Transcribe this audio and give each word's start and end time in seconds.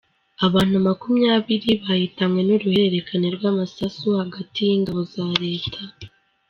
Abantu 0.45 0.77
makumyabiri 0.87 1.69
bahitanwe 1.85 2.39
n’uruhererekane 2.43 3.27
rw’amasasu 3.35 4.05
hagati 4.21 4.59
y’ingabo 4.67 5.01
za 5.13 5.27
Leta 5.43 5.81